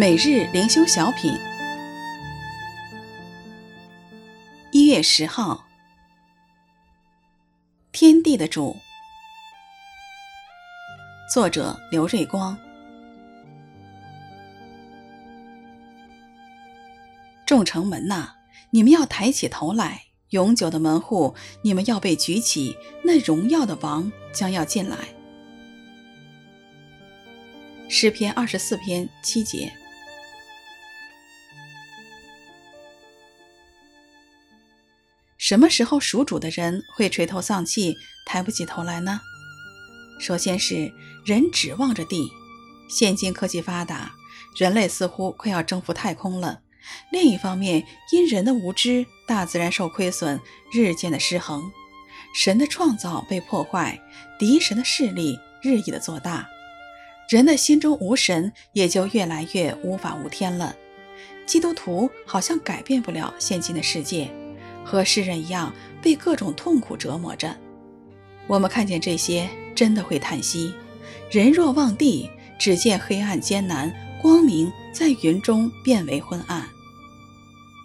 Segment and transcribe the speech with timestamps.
[0.00, 1.30] 每日灵修小品，
[4.72, 5.66] 一月十号，
[7.92, 8.74] 天地的主，
[11.30, 12.56] 作者刘瑞光。
[17.44, 18.36] 众城门呐，
[18.70, 22.74] 你们要抬起头来；永久的门户，你们要被举起。
[23.04, 24.96] 那荣耀的王将要进来。
[27.90, 29.70] 诗篇二十四篇七节。
[35.50, 39.20] 什么时候属主的人会垂头丧气、抬不起头来呢？
[40.20, 40.92] 首先是
[41.24, 42.30] 人指望着地，
[42.88, 44.12] 现今科技发达，
[44.56, 46.60] 人类似乎快要征服太空了。
[47.10, 50.40] 另一方面，因人的无知，大自然受亏损，
[50.72, 51.68] 日渐的失衡，
[52.32, 54.00] 神的创造被破坏，
[54.38, 56.48] 敌神的势力日益的做大，
[57.28, 60.76] 人的心中无神，也就越来越无法无天了。
[61.44, 64.30] 基督徒好像改变不了现今的世界。
[64.84, 67.56] 和世人一样被各种痛苦折磨着，
[68.46, 70.74] 我们看见这些，真的会叹息。
[71.30, 72.28] 人若望地，
[72.58, 76.66] 只见黑暗艰难，光明在云中变为昏暗。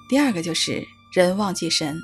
[0.10, 1.98] 第二个就是人忘记神。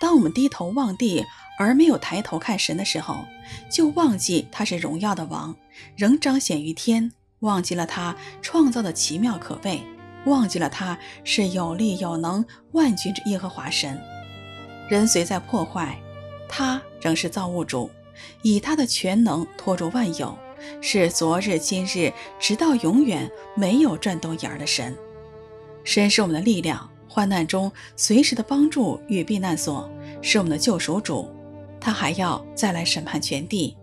[0.00, 1.22] 当我们低头望地
[1.58, 3.24] 而没有抬头看神的时候，
[3.70, 5.54] 就忘记他是荣耀的王，
[5.96, 9.82] 仍彰显于天，忘记了他创造的奇妙可畏，
[10.24, 14.00] 忘记了他是有力有能万军之耶和华神。
[14.90, 15.96] 人虽在破坏，
[16.48, 17.88] 他仍是造物主，
[18.42, 20.36] 以他的全能托住万有，
[20.80, 24.98] 是昨日今日直到永远没有转动眼儿的神。
[25.84, 29.88] 神是我们的力量，患难中随时的帮助与避难所，
[30.22, 31.30] 是我们的救赎主。
[31.80, 33.76] 他还要再来审判全地，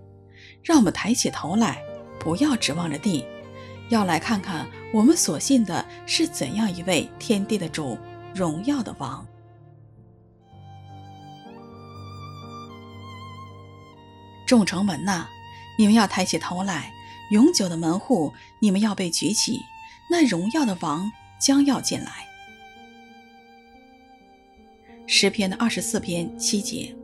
[0.62, 1.82] 让我们抬起头来，
[2.20, 3.24] 不要指望着地，
[3.88, 7.98] 要来看看我们所信的是怎样一位天地的主，
[8.36, 9.26] 荣耀的王。
[14.48, 15.28] 众城门呐，
[15.78, 16.92] 你们要抬起头来；
[17.32, 19.60] 永久的门户，你们要被举起。
[20.10, 22.26] 那荣耀的王将要进来。
[25.06, 26.96] 诗篇的二十四篇七节。